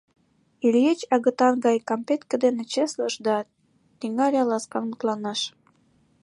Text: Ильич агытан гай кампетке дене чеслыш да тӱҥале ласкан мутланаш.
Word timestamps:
Ильич 0.67 0.99
агытан 1.15 1.55
гай 1.65 1.77
кампетке 1.89 2.35
дене 2.43 2.63
чеслыш 2.71 3.13
да 3.25 3.35
тӱҥале 3.99 4.41
ласкан 4.49 4.83
мутланаш. 4.87 5.41